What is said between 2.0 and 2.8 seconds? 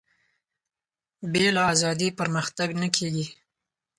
پرمختګ